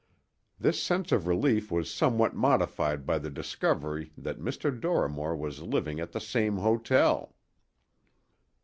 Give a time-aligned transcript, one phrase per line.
[0.59, 4.71] This sense of relief was somewhat modified by the discovery that Dr.
[4.71, 7.35] Dorrimore was living at the same hotel.